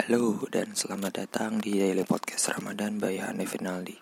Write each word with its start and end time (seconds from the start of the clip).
Halo 0.00 0.48
dan 0.48 0.72
selamat 0.72 1.12
datang 1.12 1.60
di 1.60 1.76
Daily 1.76 2.08
Podcast 2.08 2.56
Ramadan 2.56 2.96
by 2.96 3.20
Hanif 3.20 3.52
Finaldi 3.52 4.00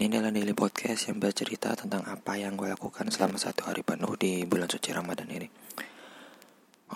Ini 0.00 0.16
adalah 0.16 0.32
Daily 0.32 0.56
Podcast 0.56 1.12
yang 1.12 1.20
bercerita 1.20 1.76
tentang 1.76 2.08
apa 2.08 2.40
yang 2.40 2.56
gue 2.56 2.64
lakukan 2.64 3.04
selama 3.12 3.36
satu 3.36 3.68
hari 3.68 3.84
penuh 3.84 4.16
di 4.16 4.48
bulan 4.48 4.64
suci 4.72 4.96
Ramadan 4.96 5.28
ini. 5.28 5.44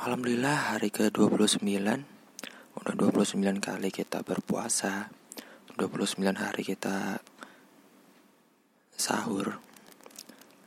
Alhamdulillah 0.00 0.72
hari 0.72 0.88
ke-29 0.88 1.68
Udah 2.80 2.94
29 2.96 3.44
kali 3.60 3.92
kita 3.92 4.24
berpuasa 4.24 5.12
29 5.76 6.24
hari 6.24 6.64
kita 6.64 7.20
sahur. 8.96 9.60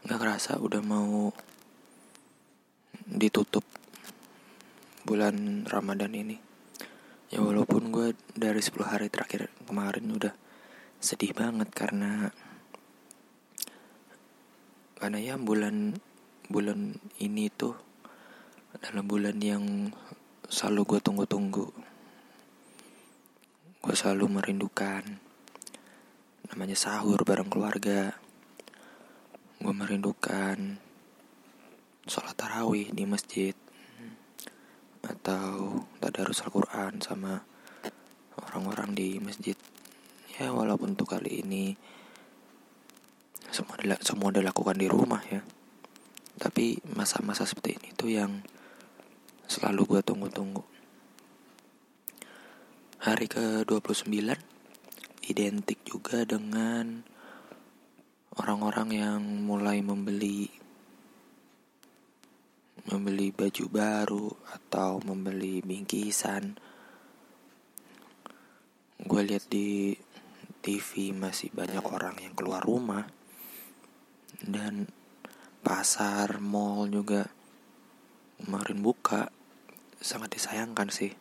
Gak 0.06 0.20
kerasa 0.22 0.62
udah 0.62 0.86
mau 0.86 1.34
ditutup 3.10 3.66
bulan 5.10 5.66
Ramadan 5.66 6.14
ini 6.14 6.47
ya 7.28 7.44
walaupun 7.44 7.92
gue 7.92 8.16
dari 8.36 8.64
10 8.64 8.88
hari 8.88 9.08
terakhir 9.12 9.52
kemarin 9.68 10.16
udah 10.16 10.34
sedih 10.98 11.36
banget 11.36 11.68
karena 11.76 12.32
karena 14.98 15.20
ya 15.22 15.36
bulan 15.38 15.94
bulan 16.48 16.96
ini 17.20 17.52
tuh 17.52 17.76
adalah 18.72 19.04
bulan 19.04 19.38
yang 19.44 19.92
selalu 20.48 20.96
gue 20.96 21.00
tunggu-tunggu. 21.04 21.68
Gue 23.84 23.96
selalu 23.96 24.40
merindukan 24.40 25.04
namanya 26.48 26.78
sahur 26.80 27.20
bareng 27.28 27.52
keluarga. 27.52 28.16
Gue 29.60 29.74
merindukan 29.76 30.80
sholat 32.08 32.36
tarawih 32.40 32.96
di 32.96 33.04
masjid 33.04 33.52
atau 35.08 35.84
tadarus 36.04 36.44
Al-Quran 36.44 37.00
sama 37.00 37.44
orang-orang 38.44 38.94
di 38.94 39.18
masjid. 39.24 39.56
Ya 40.38 40.54
walaupun 40.54 40.94
untuk 40.94 41.10
kali 41.16 41.42
ini 41.42 41.74
semua 43.50 43.80
semua 44.04 44.30
dilakukan 44.30 44.78
di 44.78 44.88
rumah 44.92 45.24
ya. 45.26 45.42
Tapi 46.38 46.78
masa-masa 46.94 47.48
seperti 47.48 47.82
ini 47.82 47.90
tuh 47.98 48.14
yang 48.14 48.46
selalu 49.50 49.98
gue 49.98 50.02
tunggu-tunggu. 50.06 50.62
Hari 53.02 53.26
ke-29 53.32 54.12
identik 55.28 55.80
juga 55.88 56.28
dengan 56.28 57.02
orang-orang 58.38 58.90
yang 58.94 59.22
mulai 59.24 59.82
membeli 59.82 60.52
membeli 62.88 63.36
baju 63.36 63.66
baru 63.68 64.28
atau 64.56 65.04
membeli 65.04 65.60
bingkisan. 65.60 66.56
Gue 69.04 69.22
lihat 69.28 69.52
di 69.52 69.92
TV 70.64 71.12
masih 71.12 71.52
banyak 71.52 71.84
orang 71.84 72.16
yang 72.24 72.32
keluar 72.32 72.64
rumah. 72.64 73.04
Dan 74.40 74.88
pasar 75.60 76.40
mall 76.40 76.88
juga 76.88 77.28
kemarin 78.40 78.80
buka. 78.80 79.36
Sangat 80.00 80.40
disayangkan 80.40 80.88
sih. 80.88 81.12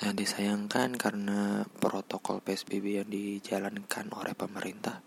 Sangat 0.00 0.16
disayangkan 0.16 0.96
karena 0.96 1.68
protokol 1.76 2.40
PSBB 2.40 3.04
yang 3.04 3.08
dijalankan 3.12 4.08
oleh 4.16 4.32
pemerintah 4.32 5.04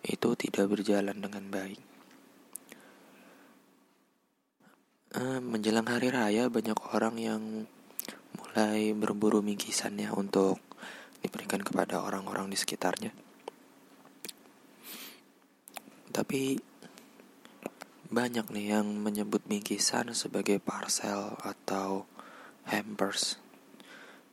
itu 0.00 0.32
tidak 0.32 0.66
berjalan 0.72 1.20
dengan 1.20 1.44
baik 1.52 1.89
Uh, 5.20 5.36
menjelang 5.36 5.84
hari 5.84 6.08
raya 6.08 6.48
banyak 6.48 6.80
orang 6.96 7.20
yang 7.20 7.68
mulai 8.40 8.96
berburu 8.96 9.44
bingkisannya 9.44 10.08
untuk 10.16 10.56
diberikan 11.20 11.60
kepada 11.60 12.00
orang-orang 12.00 12.48
di 12.48 12.56
sekitarnya. 12.56 13.12
Tapi 16.08 16.56
banyak 18.08 18.48
nih 18.48 18.80
yang 18.80 18.88
menyebut 18.88 19.44
bingkisan 19.44 20.16
sebagai 20.16 20.56
parcel 20.56 21.36
atau 21.44 22.08
hampers 22.72 23.36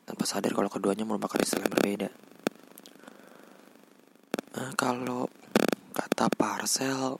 tanpa 0.08 0.24
sadar 0.24 0.56
kalau 0.56 0.72
keduanya 0.72 1.04
merupakan 1.04 1.44
istilah 1.44 1.68
yang 1.68 1.76
berbeda. 1.76 2.10
Uh, 4.56 4.72
kalau 4.80 5.28
kata 5.92 6.32
parcel 6.32 7.20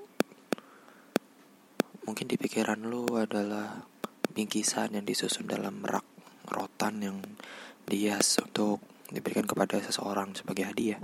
Mungkin 2.08 2.32
di 2.32 2.40
pikiran 2.40 2.88
lu 2.88 3.04
adalah 3.20 3.84
bingkisan 4.32 4.96
yang 4.96 5.04
disusun 5.04 5.44
dalam 5.44 5.84
rak 5.84 6.08
rotan 6.48 7.04
yang 7.04 7.20
dihias 7.84 8.40
untuk 8.40 8.80
diberikan 9.12 9.44
kepada 9.44 9.84
seseorang 9.84 10.32
sebagai 10.32 10.72
hadiah. 10.72 11.04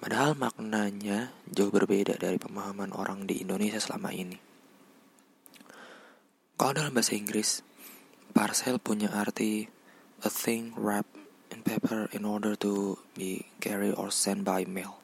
Padahal 0.00 0.40
maknanya 0.40 1.36
jauh 1.52 1.68
berbeda 1.68 2.16
dari 2.16 2.40
pemahaman 2.40 2.96
orang 2.96 3.28
di 3.28 3.44
Indonesia 3.44 3.76
selama 3.76 4.08
ini. 4.16 4.40
Kalau 6.56 6.72
dalam 6.72 6.96
bahasa 6.96 7.12
Inggris, 7.12 7.60
parcel 8.32 8.80
punya 8.80 9.12
arti 9.12 9.68
a 10.24 10.32
thing 10.32 10.72
wrapped 10.80 11.12
in 11.52 11.60
paper 11.60 12.08
in 12.16 12.24
order 12.24 12.56
to 12.56 12.96
be 13.12 13.44
carried 13.60 13.92
or 14.00 14.08
sent 14.08 14.48
by 14.48 14.64
mail 14.64 15.03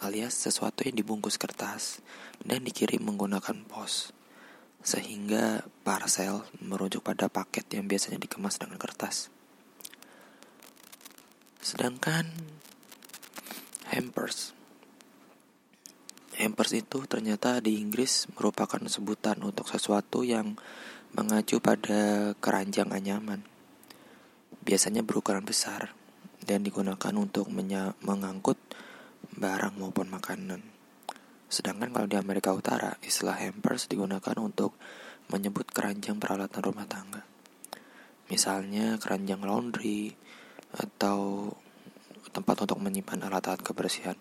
alias 0.00 0.32
sesuatu 0.32 0.82
yang 0.82 0.96
dibungkus 0.96 1.36
kertas 1.36 2.00
dan 2.40 2.64
dikirim 2.64 3.04
menggunakan 3.04 3.64
pos. 3.68 4.16
Sehingga 4.80 5.64
parcel 5.84 6.48
merujuk 6.60 7.04
pada 7.04 7.28
paket 7.28 7.68
yang 7.76 7.84
biasanya 7.84 8.16
dikemas 8.16 8.56
dengan 8.56 8.80
kertas. 8.80 9.28
Sedangkan 11.60 12.24
hampers 13.92 14.56
Hampers 16.40 16.72
itu 16.72 17.04
ternyata 17.04 17.60
di 17.60 17.76
Inggris 17.84 18.24
merupakan 18.32 18.80
sebutan 18.88 19.44
untuk 19.44 19.68
sesuatu 19.68 20.24
yang 20.24 20.56
mengacu 21.12 21.60
pada 21.60 22.32
keranjang 22.40 22.88
anyaman. 22.88 23.44
Biasanya 24.64 25.04
berukuran 25.04 25.44
besar 25.44 25.92
dan 26.40 26.64
digunakan 26.64 27.12
untuk 27.12 27.52
mengangkut 27.52 28.56
barang 29.40 29.80
maupun 29.80 30.12
makanan. 30.12 30.60
Sedangkan 31.48 31.90
kalau 31.90 32.06
di 32.06 32.20
Amerika 32.20 32.52
Utara, 32.52 32.94
istilah 33.00 33.40
hampers 33.40 33.88
digunakan 33.88 34.36
untuk 34.38 34.76
menyebut 35.32 35.66
keranjang 35.72 36.20
peralatan 36.20 36.62
rumah 36.62 36.84
tangga. 36.84 37.24
Misalnya 38.28 39.00
keranjang 39.00 39.42
laundry 39.42 40.14
atau 40.70 41.50
tempat 42.30 42.62
untuk 42.68 42.78
menyimpan 42.78 43.26
alat-alat 43.26 43.64
kebersihan. 43.64 44.14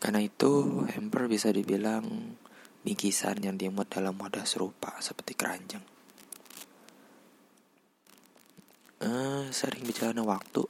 Karena 0.00 0.24
itu, 0.24 0.84
hamper 0.88 1.28
bisa 1.28 1.52
dibilang 1.52 2.38
bingkisan 2.84 3.40
yang 3.44 3.56
dimuat 3.60 3.92
dalam 3.92 4.16
wadah 4.16 4.44
serupa 4.48 4.96
seperti 5.04 5.36
keranjang. 5.36 5.84
Uh, 9.04 9.44
sering 9.52 9.84
berjalannya 9.84 10.24
waktu, 10.24 10.64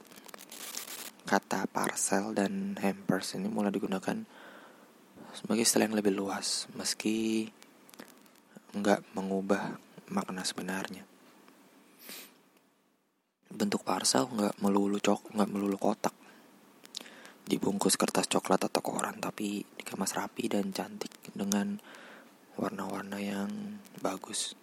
kata 1.25 1.65
parcel 1.65 2.37
dan 2.37 2.77
hampers 2.77 3.33
ini 3.33 3.49
mulai 3.49 3.73
digunakan 3.73 4.13
sebagai 5.33 5.65
istilah 5.65 5.89
yang 5.89 5.97
lebih 5.97 6.13
luas 6.13 6.69
meski 6.77 7.49
nggak 8.77 9.17
mengubah 9.17 9.75
makna 10.13 10.45
sebenarnya. 10.45 11.01
Bentuk 13.49 13.81
parcel 13.81 14.29
nggak 14.29 14.61
melulu 14.61 15.01
cok 15.01 15.33
nggak 15.33 15.49
melulu 15.49 15.77
kotak. 15.81 16.13
Dibungkus 17.45 17.97
kertas 17.97 18.29
coklat 18.29 18.69
atau 18.69 18.81
koran 18.85 19.17
tapi 19.17 19.65
dikemas 19.81 20.13
rapi 20.13 20.45
dan 20.45 20.69
cantik 20.69 21.13
dengan 21.33 21.77
warna-warna 22.55 23.17
yang 23.17 23.49
bagus. 24.01 24.53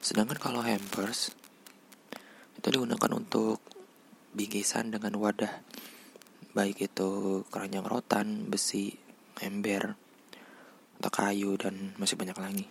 Sedangkan 0.00 0.36
kalau 0.36 0.60
hampers 0.60 1.32
itu 2.60 2.68
digunakan 2.68 3.10
untuk 3.12 3.73
bingkisan 4.34 4.90
dengan 4.90 5.14
wadah 5.16 5.62
baik 6.54 6.86
itu 6.86 7.42
keranjang 7.50 7.82
rotan, 7.82 8.46
besi, 8.46 8.94
ember, 9.42 9.98
atau 11.02 11.10
kayu 11.10 11.58
dan 11.58 11.94
masih 11.98 12.14
banyak 12.14 12.38
lagi. 12.38 12.66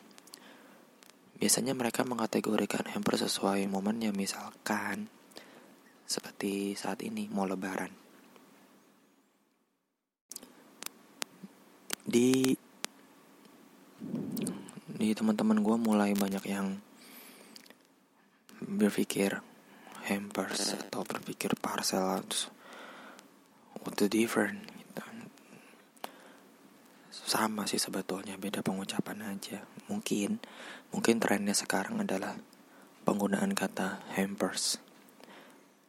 Biasanya 1.36 1.76
mereka 1.76 2.08
mengkategorikan 2.08 2.88
hamper 2.88 3.20
sesuai 3.20 3.68
momennya 3.68 4.16
misalkan 4.16 5.12
seperti 6.08 6.80
saat 6.80 7.04
ini 7.04 7.28
mau 7.28 7.44
lebaran. 7.44 7.92
Di 12.08 12.56
di 14.94 15.10
teman-teman 15.12 15.60
gue 15.60 15.76
mulai 15.76 16.16
banyak 16.16 16.44
yang 16.48 16.80
berpikir 18.64 19.44
hampers 20.06 20.76
atau 20.76 21.02
berpikir 21.08 21.56
parcel 21.60 22.22
terus 22.28 22.52
what 23.84 23.96
the 23.96 24.08
different 24.12 24.68
gitu. 24.76 25.04
sama 27.12 27.64
sih 27.66 27.80
sebetulnya 27.80 28.36
beda 28.36 28.60
pengucapan 28.60 29.36
aja 29.36 29.64
mungkin 29.88 30.44
mungkin 30.92 31.18
trennya 31.24 31.56
sekarang 31.56 32.04
adalah 32.04 32.36
penggunaan 33.04 33.52
kata 33.52 34.00
hampers. 34.16 34.80